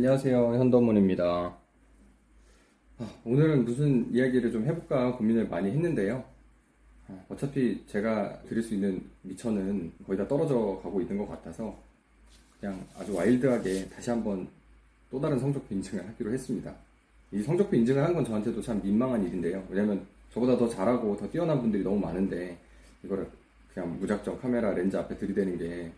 [0.00, 0.54] 안녕하세요.
[0.54, 1.54] 현도문입니다.
[2.98, 6.24] 아, 오늘은 무슨 이야기를 좀 해볼까 고민을 많이 했는데요.
[7.06, 11.76] 아, 어차피 제가 드릴 수 있는 미천은 거의 다 떨어져 가고 있는 것 같아서
[12.58, 14.48] 그냥 아주 와일드하게 다시 한번
[15.10, 16.74] 또 다른 성적표 인증을 하기로 했습니다.
[17.32, 19.62] 이 성적표 인증을 한 건 저한테도 참 민망한 일인데요.
[19.68, 22.56] 왜냐면 저보다 더 잘하고 더 뛰어난 분들이 너무 많은데
[23.04, 23.28] 이거를
[23.74, 25.92] 그냥 무작정 카메라 렌즈 앞에 들이대는 게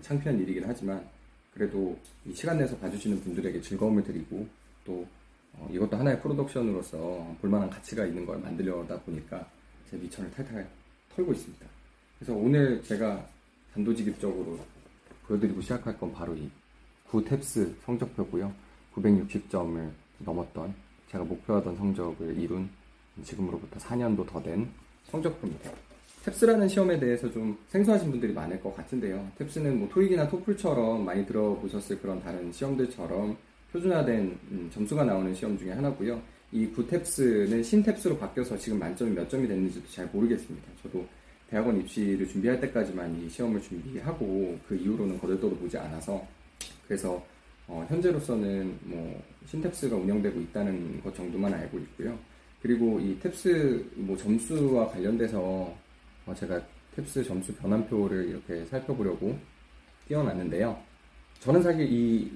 [0.00, 1.06] 창피한 일이긴 하지만
[1.54, 4.46] 그래도 이 시간 내서 봐주시는 분들에게 즐거움을 드리고
[4.84, 5.06] 또
[5.54, 9.46] 어, 이것도 하나의 프로덕션으로서 볼만한 가치가 있는 걸 만들려다 보니까
[9.90, 10.66] 제 미천을 탈탈
[11.14, 11.66] 털고 있습니다.
[12.18, 13.26] 그래서 오늘 제가
[13.74, 14.58] 단도직입적으로
[15.26, 16.50] 보여드리고 시작할 건 바로 이
[17.10, 18.52] 9탭스 성적표고요.
[18.94, 19.90] 960점을
[20.20, 20.74] 넘었던
[21.10, 22.70] 제가 목표하던 성적을 이룬
[23.24, 24.70] 지금으로부터 4년도 더 된
[25.10, 25.70] 성적표입니다.
[26.24, 29.28] 탭스라는 시험에 대해서 좀 생소하신 분들이 많을 것 같은데요.
[29.38, 33.36] 탭스는 뭐 토익이나 토플처럼 많이 들어보셨을 그런 다른 시험들처럼
[33.72, 36.22] 표준화된 음, 점수가 나오는 시험 중에 하나고요.
[36.52, 40.68] 이 9탭스는 신탭스로 바뀌어서 지금 만점이 몇 점이 됐는지도 잘 모르겠습니다.
[40.82, 41.04] 저도
[41.50, 46.24] 대학원 입시를 준비할 때까지만 이 시험을 준비하고 그 이후로는 거들떠도 보지 않아서
[46.86, 47.24] 그래서
[47.66, 52.16] 어, 현재로서는 뭐 신탭스가 운영되고 있다는 것 정도만 알고 있고요.
[52.60, 55.81] 그리고 이 탭스 뭐 점수와 관련돼서 어,
[56.36, 56.60] 제가
[56.96, 59.36] 탭스 점수 변환표를 이렇게 살펴보려고
[60.08, 60.78] 띄워놨는데요.
[61.40, 62.30] 저는 사실 이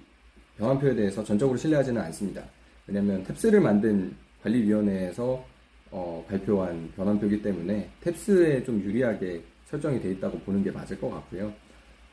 [0.59, 2.43] 변환표에 대해서 전적으로 신뢰하지는 않습니다.
[2.87, 5.45] 왜냐하면 탭스를 만든 관리위원회에서
[5.91, 11.53] 어, 발표한 변환표이기 때문에 탭스에 좀 유리하게 설정이 돼 있다고 보는 게 맞을 것 같고요.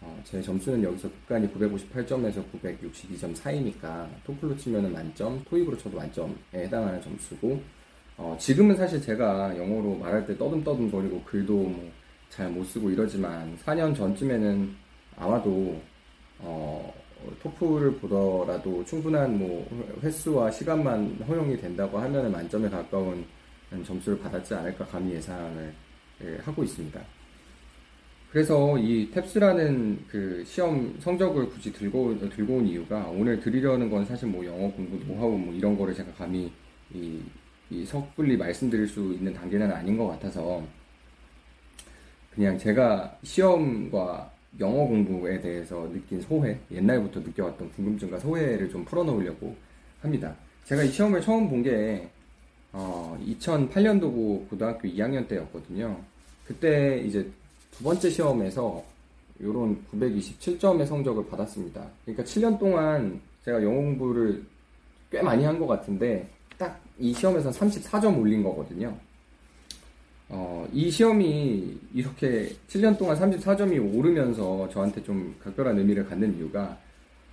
[0.02, 7.02] 어, 제 점수는 여기서 국간이 958점에서 962점 사이니까 토플로 치면 만점, 토익으로 쳐도 만점에 해당하는
[7.02, 7.62] 점수고
[8.18, 11.92] 어, 지금은 사실 제가 영어로 말할 때 떠듬떠듬 거리고 글도 뭐
[12.30, 14.76] 잘못 쓰고 이러지만 4년 전쯤에는
[15.18, 15.80] 아마도
[16.40, 16.94] 어,
[17.42, 19.68] 토플을 보더라도 충분한 뭐
[20.02, 23.26] 횟수와 시간만 허용이 된다고 하면 만점에 가까운
[23.86, 25.74] 점수를 받았지 않을까 감히 예상을
[26.24, 27.00] 예, 하고 있습니다.
[28.32, 34.28] 그래서 이 탭스라는 그 시험 성적을 굳이 들고, 들고 온 이유가 오늘 드리려는 건 사실
[34.28, 36.52] 뭐 영어 공부 노하우 뭐 이런 거를 제가 감히
[36.94, 37.20] 이,
[37.74, 40.62] 이 섣불리 말씀드릴 수 있는 단계는 아닌 것 같아서
[42.36, 49.56] 그냥 제가 시험과 영어 공부에 대해서 느낀 소회, 옛날부터 느껴왔던 궁금증과 소회를 좀 풀어놓으려고
[50.02, 50.36] 합니다.
[50.66, 52.08] 제가 이 시험을 처음 본 게,
[52.72, 56.00] 어, 2008년도고 고등학교 2학년 때였거든요.
[56.46, 57.28] 그때 이제
[57.72, 58.84] 두 번째 시험에서
[59.42, 61.84] 요런 927점의 성적을 받았습니다.
[62.06, 64.44] 그러니까 7년 동안 제가 영어 공부를
[65.12, 66.43] 꽤 많이 한 것 같은데, 딱
[67.00, 68.96] 이 시험에서 34점 올린 거거든요.
[70.30, 76.78] 어, 이 시험이 이렇게 7년 동안 34점이 오르면서 저한테 좀 각별한 의미를 갖는 이유가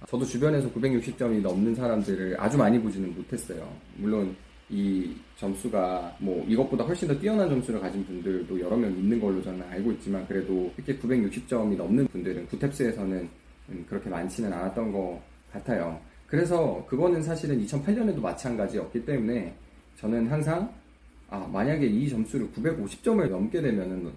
[0.09, 3.71] 저도 주변에서 960점이 넘는 사람들을 아주 많이 보지는 못했어요.
[3.97, 4.35] 물론
[4.69, 9.63] 이 점수가 뭐 이것보다 훨씬 더 뛰어난 점수를 가진 분들도 여러 명 있는 걸로 저는
[9.69, 13.29] 알고 있지만 그래도 이렇게 960점이 넘는 분들은 구탭스에서는
[13.89, 15.21] 그렇게 많지는 않았던 것
[15.53, 16.01] 같아요.
[16.31, 19.53] 그래서 그거는 사실은 2008년에도 마찬가지였기 때문에
[19.97, 20.73] 저는 항상
[21.29, 24.11] 아, 만약에 이 점수를 950점을 넘게 되면은,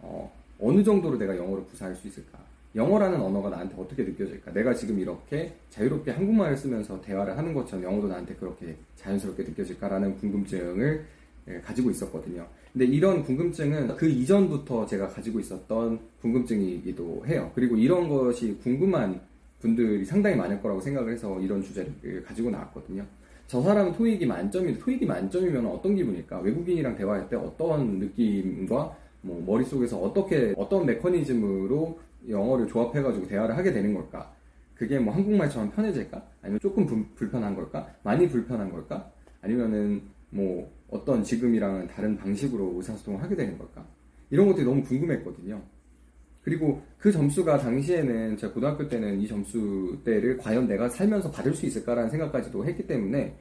[0.00, 2.38] 어, 어느 정도로 내가 영어를 구사할 수 있을까?
[2.76, 4.52] 영어라는 언어가 나한테 어떻게 느껴질까?
[4.52, 11.04] 내가 지금 이렇게 자유롭게 한국말을 쓰면서 대화를 하는 것처럼 영어도 나한테 그렇게 자연스럽게 느껴질까라는 궁금증을
[11.48, 12.46] 예, 가지고 있었거든요.
[12.72, 17.50] 근데 이런 궁금증은 그 이전부터 제가 가지고 있었던 궁금증이기도 해요.
[17.56, 19.20] 그리고 이런 것이 궁금한
[19.60, 23.04] 분들이 상당히 많을 거라고 생각을 해서 이런 주제를 가지고 나왔거든요.
[23.46, 26.40] 저 사람은 토익이 만점인데 토익이 만점이면 어떤 기분일까?
[26.40, 33.92] 외국인이랑 대화할 때 어떤 느낌과 뭐 머릿속에서 어떻게 어떤 메커니즘으로 영어를 조합해가지고 대화를 하게 되는
[33.92, 34.32] 걸까?
[34.74, 36.24] 그게 뭐 한국말처럼 편해질까?
[36.42, 37.88] 아니면 조금 부, 불편한 걸까?
[38.02, 39.10] 많이 불편한 걸까?
[39.42, 43.84] 아니면은 뭐 어떤 지금이랑은 다른 방식으로 의사소통을 하게 되는 걸까?
[44.30, 45.60] 이런 것들이 너무 궁금했거든요.
[46.42, 52.10] 그리고 그 점수가 당시에는 제가 고등학교 때는 이 점수대를 과연 내가 살면서 받을 수 있을까라는
[52.10, 53.36] 생각까지도 했기 때문에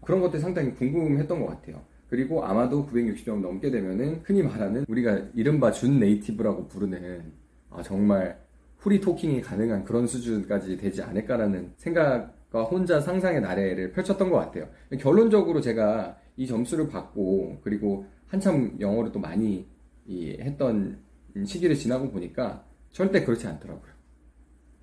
[0.00, 1.82] 그런 것들이 상당히 궁금했던 것 같아요.
[2.08, 7.32] 그리고 아마도 960점 넘게 되면은 흔히 말하는 우리가 이른바 준 native라고 부르는
[7.70, 8.38] 아, 정말
[8.78, 14.68] free talking이 가능한 그런 수준까지 되지 않을까라는 생각과 혼자 상상의 나래를 펼쳤던 것 같아요.
[15.00, 19.66] 결론적으로 제가 이 점수를 받고 그리고 한참 영어를 또 많이
[20.08, 20.98] 했던
[21.44, 23.92] 시기를 지나고 보니까 절대 그렇지 않더라고요.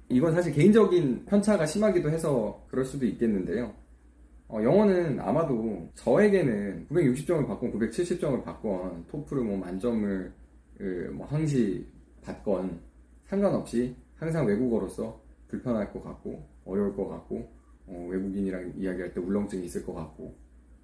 [0.09, 3.73] 이건 사실 개인적인 편차가 심하기도 해서 그럴 수도 있겠는데요.
[4.49, 10.33] 어, 영어는 아마도 저에게는 960점을 받건 970점을 받건 토플을 뭐 만점을
[11.13, 11.85] 뭐 항시
[12.21, 12.81] 받건
[13.23, 17.49] 상관없이 항상 외국어로서 불편할 것 같고 어려울 것 같고
[17.87, 20.35] 어, 외국인이랑 이야기할 때 울렁증이 있을 것 같고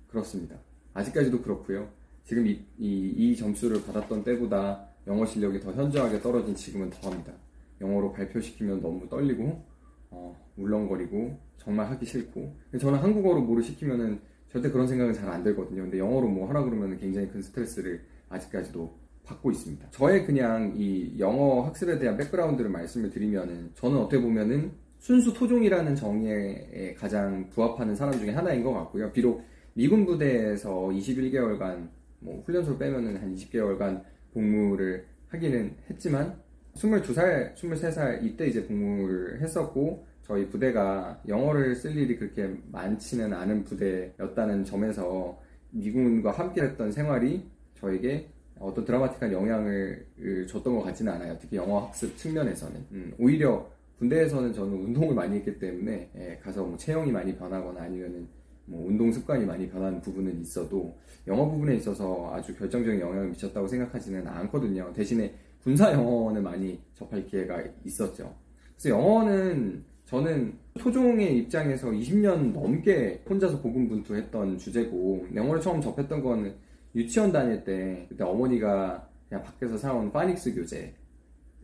[0.07, 0.57] 그렇습니다.
[0.93, 1.89] 아직까지도 그렇고요.
[2.27, 7.31] 지금 이, 이, 이 점수를 받았던 때보다 영어 실력이 더 현저하게 떨어진 지금은 더합니다.
[7.79, 9.63] 영어로 발표시키면 너무 떨리고
[10.09, 14.19] 어, 울렁거리고 정말 하기 싫고 저는 한국어로 뭐를 시키면은
[14.49, 15.83] 절대 그런 생각은 잘 안 들거든요.
[15.83, 18.93] 근데 영어로 뭐 하라 그러면 굉장히 큰 스트레스를 아직까지도
[19.23, 19.89] 받고 있습니다.
[19.91, 26.93] 저의 그냥 이 영어 학습에 대한 백그라운드를 말씀을 드리면은 저는 어떻게 보면은 순수 토종이라는 정의에
[26.97, 29.13] 가장 부합하는 사람 중에 하나인 것 같고요.
[29.13, 34.03] 비록 미군 부대에서 21개월간 뭐 훈련소를 빼면은 한 20개월간
[34.33, 36.39] 복무를 하기는 했지만
[36.75, 44.65] 22살, 23살 이때 이제 복무를 했었고 저희 부대가 영어를 쓸 일이 그렇게 많지는 않은 부대였다는
[44.65, 45.39] 점에서
[45.71, 48.29] 미군과 함께 했던 생활이 저에게
[48.59, 50.05] 어떤 드라마틱한 영향을
[50.47, 51.37] 줬던 것 같지는 않아요.
[51.39, 52.85] 특히 영어 학습 측면에서는.
[52.91, 53.69] 음, 오히려
[53.99, 58.27] 군대에서는 저는 운동을 많이 했기 때문에 예, 가서 뭐 체형이 많이 변하거나 아니면은
[58.67, 64.27] 뭐 운동 습관이 많이 변한 부분은 있어도 영어 부분에 있어서 아주 결정적인 영향을 미쳤다고 생각하지는
[64.27, 64.91] 않거든요.
[64.93, 65.33] 대신에
[65.63, 68.35] 군사 영어는 많이 접할 기회가 있었죠.
[68.75, 76.55] 그래서 영어는 저는 토종의 입장에서 20년 넘게 혼자서 고군분투했던 주제고 영어를 처음 접했던 거는
[76.95, 80.93] 유치원 다닐 때 그때 어머니가 그냥 밖에서 사온 파닉스 교재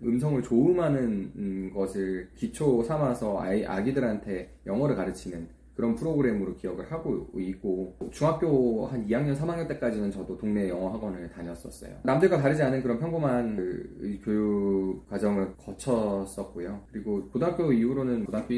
[0.04, 7.98] 음성을 조음하는 음, 것을 기초 삼아서 아이, 아기들한테 영어를 가르치는 그런 프로그램으로 기억을 하고 있고
[8.12, 13.56] 중학교 한 2학년 3학년 때까지는 저도 동네 영어 학원을 다녔었어요 남들과 다르지 않은 그런 평범한
[13.56, 18.54] 그 교육 과정을 거쳤었고요 그리고 고등학교 이후로는 고등학교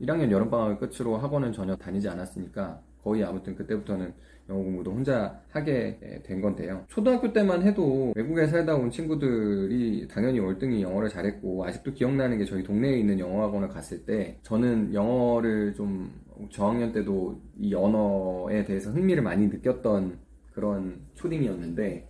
[0.00, 4.12] 1학년 여름방학을 끝으로 학원은 전혀 다니지 않았으니까 거의 아무튼 그때부터는
[4.48, 6.84] 영어 공부도 혼자 하게 된 건데요.
[6.88, 12.62] 초등학교 때만 해도 외국에 살다 온 친구들이 당연히 월등히 영어를 잘했고 아직도 기억나는 게 저희
[12.62, 16.12] 동네에 있는 영어학원을 갔을 때 저는 영어를 좀
[16.50, 20.18] 저학년 때도 이 언어에 대해서 흥미를 많이 느꼈던
[20.52, 22.08] 그런 초딩이었는데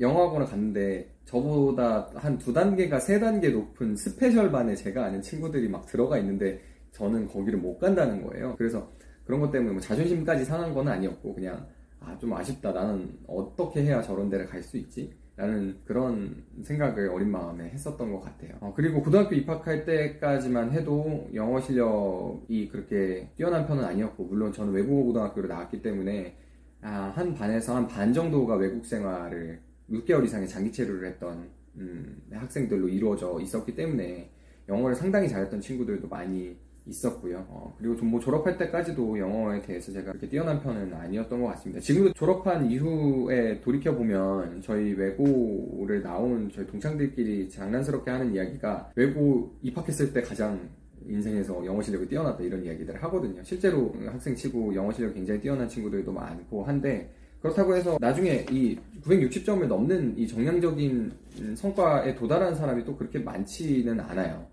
[0.00, 5.86] 영어학원을 갔는데 저보다 한 두 단계가 세 단계 높은 special 반에 제가 아는 친구들이 막
[5.86, 6.60] 들어가 있는데
[6.92, 8.54] 저는 거기를 못 간다는 거예요.
[8.56, 8.90] 그래서
[9.24, 11.66] 그런 것 때문에 뭐 자존심까지 상한 건 아니었고 그냥
[12.00, 15.12] 아 좀 아쉽다 나는 어떻게 해야 저런 데를 갈 수 있지?
[15.36, 18.56] 라는 그런 생각을 어린 마음에 했었던 것 같아요.
[18.60, 25.02] 어, 그리고 고등학교 입학할 때까지만 해도 영어 실력이 그렇게 뛰어난 편은 아니었고, 물론 저는 외국어
[25.04, 26.38] 고등학교를 나왔기 때문에,
[26.80, 29.60] 아, 한 반에서 한 반 정도가 외국 생활을
[29.90, 34.30] 6개월 이상의 장기 체류를 했던, 음, 학생들로 이루어져 있었기 때문에,
[34.70, 37.44] 영어를 상당히 잘했던 친구들도 많이 있었고요.
[37.48, 41.80] 어, 그리고 좀 뭐 졸업할 때까지도 영어에 대해서 제가 그렇게 뛰어난 편은 아니었던 것 같습니다.
[41.80, 50.12] 지금도 졸업한 이후에 돌이켜 보면 저희 외고를 나온 저희 동창들끼리 장난스럽게 하는 이야기가 외고 입학했을
[50.12, 50.68] 때 가장
[51.08, 53.42] 인생에서 영어 실력이 뛰어났다 이런 이야기들을 하거든요.
[53.42, 59.66] 실제로 학생 치고 영어 실력 굉장히 뛰어난 친구들도 많고 한데 그렇다고 해서 나중에 이 960점을
[59.66, 61.12] 넘는 이 정량적인
[61.56, 64.46] 성과에 도달한 사람이 또 그렇게 많지는 않아요.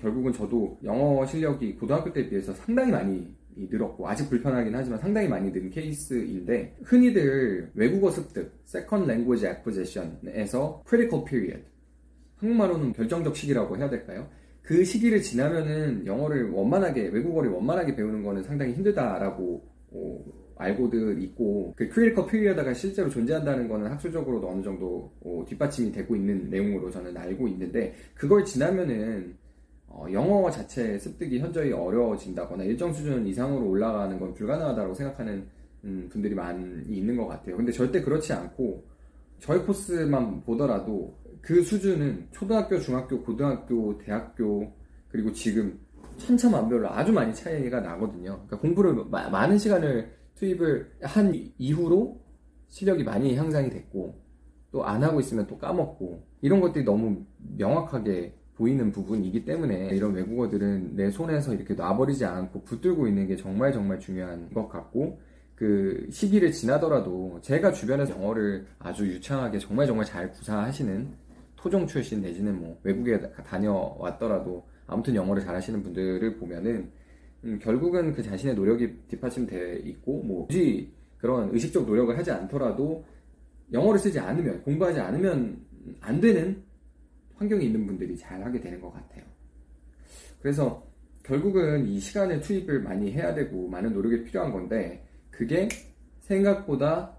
[0.00, 5.52] 결국은 저도 영어 실력이 고등학교 때에 비해서 상당히 많이 늘었고 아직 불편하긴 하지만 상당히 많이
[5.52, 11.64] 는 케이스인데 흔히들 외국어 습득 Second Language Acquisition에서 Critical Period
[12.36, 14.28] 한국말로는 결정적 시기라고 해야 될까요?
[14.62, 20.24] 그 시기를 지나면은 영어를 원만하게 외국어를 원만하게 배우는 거는 상당히 힘들다라고 어,
[20.56, 26.48] 알고들 있고 그 critical period가 실제로 존재한다는 거는 학술적으로도 어느 정도 어, 뒷받침이 되고 있는
[26.48, 29.36] 내용으로 저는 알고 있는데 그걸 지나면은
[29.94, 35.46] 어, 영어 자체 습득이 현저히 어려워진다거나 일정 수준 이상으로 올라가는 건 불가능하다고 생각하는
[35.84, 37.56] 음, 분들이 많이 있는 것 같아요.
[37.56, 38.84] 근데 절대 그렇지 않고
[39.38, 44.72] 저희 코스만 보더라도 그 수준은 초등학교, 중학교, 고등학교, 대학교
[45.08, 45.78] 그리고 지금
[46.16, 48.34] 천차만별로 아주 많이 차이가 나거든요.
[48.46, 52.20] 그러니까 공부를 마, 많은 시간을 투입을 한 이후로
[52.68, 54.22] 실력이 많이 향상이 됐고
[54.70, 57.24] 또 안 하고 있으면 또 까먹고 이런 것들이 너무
[57.56, 63.72] 명확하게 보이는 부분이기 때문에 이런 외국어들은 내 손에서 이렇게 놔버리지 않고 붙들고 있는 게 정말
[63.72, 65.18] 정말 중요한 것 같고
[65.54, 71.08] 그 시기를 지나더라도 제가 주변에서 영어를 아주 유창하게 정말 정말 잘 구사하시는
[71.56, 76.90] 토종 출신 내지는 뭐 외국에 다녀왔더라도 아무튼 영어를 잘하시는 분들을 보면은
[77.44, 83.04] 음, 결국은 그 자신의 노력이 뒷받침돼 있고 뭐 굳이 그런 의식적 노력을 하지 않더라도
[83.72, 85.56] 영어를 쓰지 않으면 공부하지 않으면
[86.00, 86.62] 안 되는
[87.42, 89.24] 환경에 있는 분들이 잘 하게 되는 것 같아요.
[90.40, 90.86] 그래서
[91.24, 95.68] 결국은 이 시간에 투입을 많이 해야 되고 많은 노력이 필요한 건데 그게
[96.20, 97.16] 생각보다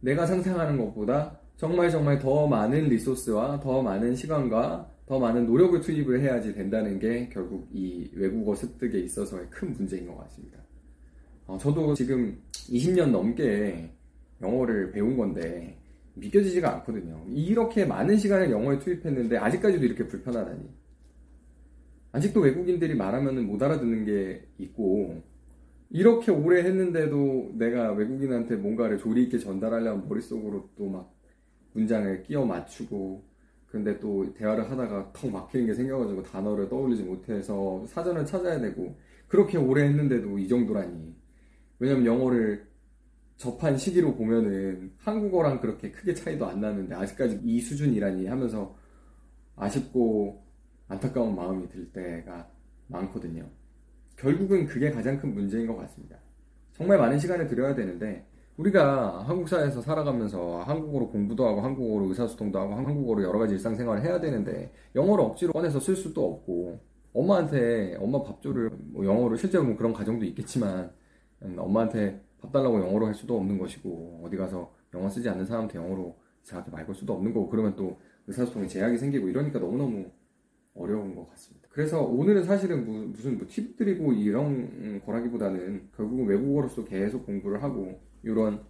[0.00, 6.20] 내가 상상하는 것보다 정말 정말 더 많은 리소스와 더 많은 시간과 더더 많은 노력을 투입을
[6.20, 10.58] 해야지 된다는 게 결국 이 외국어 습득에 있어서의 큰 문제인 것 같습니다.
[11.46, 13.90] 어, 저도 지금 20년 넘게
[14.40, 15.81] 영어를 배운 건데
[16.14, 17.24] 믿겨지지가 않거든요.
[17.28, 20.68] 이렇게 많은 시간을 영어에 투입했는데 아직까지도 이렇게 불편하다니.
[22.12, 25.22] 아직도 외국인들이 말하면 못 알아듣는 게 있고
[25.90, 31.12] 이렇게 오래 했는데도 내가 외국인한테 뭔가를 조리 있게 전달하려면 머릿속으로 또 막
[31.74, 33.24] 문장을 끼워 맞추고
[33.66, 38.94] 그런데 또 대화를 하다가 턱 막히는 게 생겨가지고 단어를 떠올리지 못해서 사전을 찾아야 되고
[39.28, 41.14] 그렇게 오래 했는데도 이 정도라니
[41.78, 42.66] 왜냐면 영어를
[43.42, 48.76] 접한 시기로 보면은 한국어랑 그렇게 크게 차이도 안 나는데 아직까지 이 수준이라니 하면서
[49.56, 50.44] 아쉽고
[50.86, 52.48] 안타까운 마음이 들 때가
[52.86, 53.44] 많거든요.
[54.14, 56.18] 결국은 그게 가장 큰 문제인 것 같습니다.
[56.72, 58.24] 정말 많은 시간을 들여야 되는데
[58.58, 64.20] 우리가 한국 사회에서 살아가면서 한국어로 공부도 하고 한국어로 의사소통도 하고 한국어로 여러 가지 일상생활을 해야
[64.20, 66.78] 되는데 영어를 억지로 꺼내서 쓸 수도 없고
[67.12, 70.92] 엄마한테 엄마 밥줄을 뭐 영어로 실제로 뭐 그런 가정도 있겠지만
[71.42, 75.78] 음, 엄마한테 밥 달라고 영어로 할 수도 없는 것이고 어디 가서 영어 쓰지 않는 사람한테
[75.78, 80.10] 영어로 이상하게 말걸 수도 없는 거고 그러면 또 의사소통에 제약이 생기고 이러니까 너무너무
[80.74, 81.68] 어려운 것 같습니다.
[81.70, 88.60] 그래서 오늘은 사실은 무슨 뭐 팁 드리고 이런 거라기보다는 결국은 외국어로서 계속 공부를 하고 이런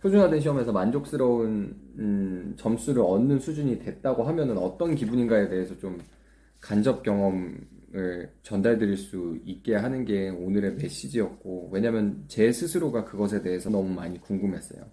[0.00, 5.98] 표준화된 시험에서 만족스러운 음, 점수를 얻는 수준이 됐다고 하면은 어떤 기분인가에 대해서 좀
[6.60, 7.58] 간접 경험
[7.94, 14.20] 을 전달드릴 수 있게 하는 게 오늘의 메시지였고 왜냐면 제 스스로가 그것에 대해서 너무 많이
[14.20, 14.84] 궁금했어요.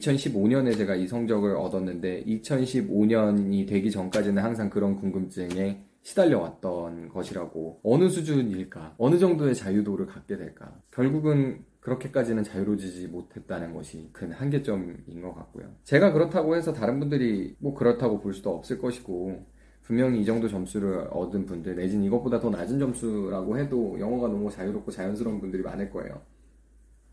[0.00, 7.80] 2015년에 제가 이 성적을 얻었는데 2015년이 되기 전까지는 항상 그런 궁금증에 시달려 왔던 것이라고.
[7.82, 8.94] 어느 수준일까?
[8.98, 10.78] 어느 정도의 자유도를 갖게 될까?
[10.90, 15.74] 결국은 그렇게까지는 자유로워지지 못했다는 것이 큰 한계점인 것 같고요.
[15.84, 19.46] 제가 그렇다고 해서 다른 분들이 뭐 그렇다고 볼 수도 없을 것이고
[19.86, 24.90] 분명히 이 정도 점수를 얻은 분들 내지는 이것보다 더 낮은 점수라고 해도 영어가 너무 자유롭고
[24.90, 26.20] 자연스러운 분들이 많을 거예요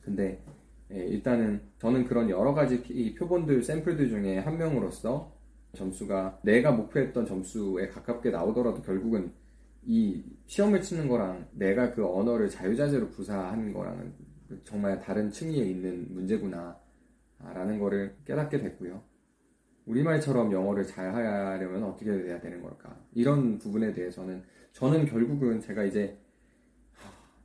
[0.01, 0.43] 근데
[0.91, 2.81] 예, 일단은 저는 그런 여러 가지
[3.15, 5.31] 표본들, 샘플들 중에 한 명으로서
[5.73, 9.31] 점수가 내가 목표했던 점수에 가깝게 나오더라도 결국은
[9.85, 14.13] 이 시험을 치는 거랑 내가 그 언어를 자유자재로 구사하는 거랑은
[14.63, 16.77] 정말 다른 층위에 있는 문제구나
[17.39, 19.01] 라는 거를 깨닫게 됐고요.
[19.85, 22.97] 우리말처럼 영어를 잘 하려면 어떻게 해야 되는 걸까?
[23.13, 26.17] 이런 부분에 대해서는 저는 결국은 제가 이제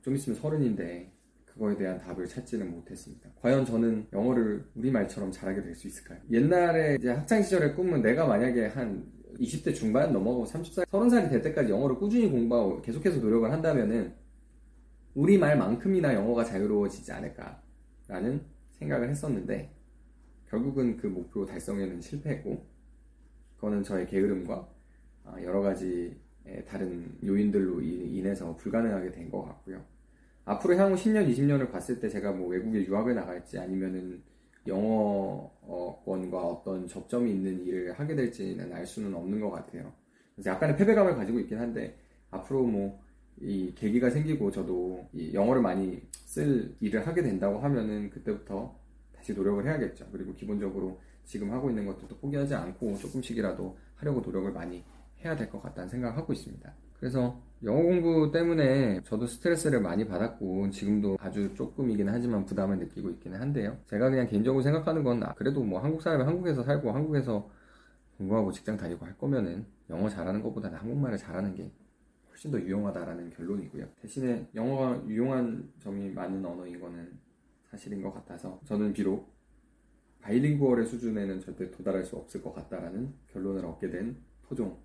[0.01, 1.11] 좀 있으면 서른인데
[1.45, 3.29] 그거에 대한 답을 찾지는 못했습니다.
[3.41, 6.19] 과연 저는 영어를 우리말처럼 잘하게 될 수 있을까요?
[6.31, 9.05] 옛날에 이제 학창시절의 꿈은 내가 만약에 한
[9.39, 14.13] 20대 중반 넘어가고 30살, 30살이 될 때까지 영어를 꾸준히 공부하고 계속해서 노력을 한다면은
[15.15, 18.41] 우리말만큼이나 영어가 자유로워지지 않을까라는
[18.71, 19.71] 생각을 했었는데
[20.49, 22.65] 결국은 그 목표 달성에는 실패했고
[23.55, 24.67] 그거는 저의 게으름과
[25.25, 26.19] 아, 여러 가지
[26.67, 29.83] 다른 요인들로 인해서 불가능하게 된 것 같고요.
[30.45, 34.23] 앞으로 향후 10년, 20년을 봤을 때 제가 뭐 외국에 유학을 나갈지 아니면은
[34.65, 39.93] 영어권과 어떤 접점이 있는 일을 하게 될지는 알 수는 없는 것 같아요.
[40.35, 41.97] 그래서 약간의 패배감을 가지고 있긴 한데
[42.31, 43.09] 앞으로 뭐
[43.41, 48.77] 이 계기가 생기고 저도 이 영어를 많이 쓸 일을 하게 된다고 하면은 그때부터
[49.19, 50.07] 다시 노력을 해야겠죠.
[50.11, 54.83] 그리고 기본적으로 지금 하고 있는 것들도 포기하지 않고 조금씩이라도 하려고 노력을 많이
[55.23, 56.73] 해야 될 것 같다는 생각을 하고 있습니다.
[56.97, 63.39] 그래서 영어 공부 때문에 저도 스트레스를 많이 받았고 지금도 아주 조금이긴 하지만 부담을 느끼고 있기는
[63.39, 63.77] 한데요.
[63.87, 67.49] 제가 그냥 개인적으로 생각하는 건 아, 그래도 뭐 한국 사람이 한국에서 살고 한국에서
[68.17, 71.69] 공부하고 직장 다니고 할 거면은 영어 잘하는 것보다는 한국말을 잘하는 게
[72.29, 73.85] 훨씬 더 유용하다라는 결론이고요.
[74.01, 77.11] 대신에 영어가 유용한 점이 많은 언어인 거는
[77.69, 79.31] 사실인 것 같아서 저는 비록
[80.21, 84.77] 바이링구얼의 수준에는 절대 도달할 수 없을 것 같다라는 결론을 얻게 된 토종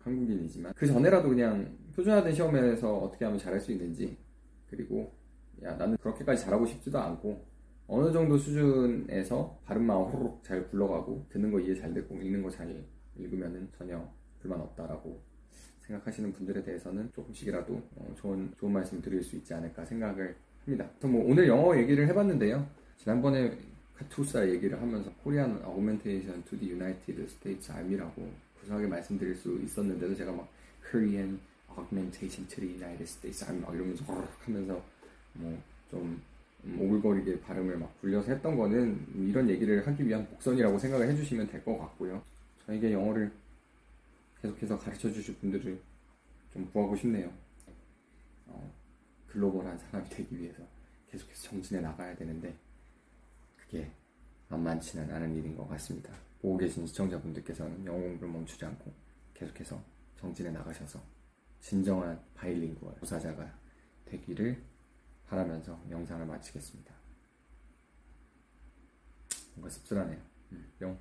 [0.00, 4.16] 한국인이지만 그 전에라도 그냥 표준화된 시험에서 어떻게 하면 잘할 수 있는지
[4.68, 5.12] 그리고
[5.62, 7.44] 야 나는 그렇게까지 잘하고 싶지도 않고
[7.86, 12.84] 어느 정도 수준에서 발음만 호로록 잘 굴러가고 듣는 거 이해 잘 되고 읽는 거 잘
[13.16, 14.02] 읽으면은 전혀
[14.40, 15.20] 불만 없다라고
[15.80, 20.88] 생각하시는 분들에 대해서는 조금씩이라도 어, 좋은 좋은 말씀 드릴 수 있지 않을까 생각을 합니다.
[21.02, 22.66] 뭐 오늘 영어 얘기를 해봤는데요.
[22.98, 23.56] 지난번에
[23.96, 30.32] 카투사 얘기를 하면서 Korean Augmentation to the United States Army라고 구수하게 말씀드릴 수 있었는데도 제가
[30.32, 30.48] 막
[30.90, 31.38] Korean
[31.76, 32.64] Augmentation to
[33.02, 34.04] States 막 이러면서
[34.40, 34.82] 하면서
[35.34, 36.22] 뭐좀
[36.64, 41.64] 음, 오글거리게 발음을 막 굴려서 했던 거는 이런 얘기를 하기 위한 복선이라고 생각을 해주시면 될
[41.64, 42.22] 것 같고요.
[42.66, 43.32] 저에게 영어를
[44.40, 45.76] 계속해서 가르쳐 주실 분들을
[46.52, 47.32] 좀 구하고 싶네요.
[48.46, 48.72] 어,
[49.32, 50.62] 글로벌한 사람이 되기 위해서
[51.08, 52.54] 계속해서 정진해 나가야 되는데
[53.56, 53.90] 그게
[54.48, 56.12] 만만치는 않은 일인 것 같습니다.
[56.40, 58.92] 보고 계신 시청자분들께서는 영어 공부를 멈추지 않고
[59.32, 59.82] 계속해서
[60.18, 61.00] 정진해 나가셔서
[61.60, 63.58] 진정한 바이링구얼 조사자가
[64.04, 64.62] 되기를
[65.26, 66.92] 바라면서 영상을 마치겠습니다.
[69.54, 70.20] 뭔가 씁쓸하네요.
[70.52, 70.98] 음, 영.